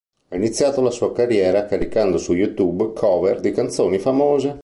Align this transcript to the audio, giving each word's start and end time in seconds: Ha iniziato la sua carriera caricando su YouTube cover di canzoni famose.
Ha 0.29 0.35
iniziato 0.35 0.81
la 0.81 0.89
sua 0.89 1.11
carriera 1.13 1.67
caricando 1.67 2.17
su 2.17 2.33
YouTube 2.33 2.91
cover 2.93 3.39
di 3.39 3.51
canzoni 3.51 3.99
famose. 3.99 4.57